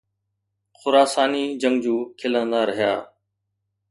[0.79, 2.93] خراساني جنگجو کلندا رهيا.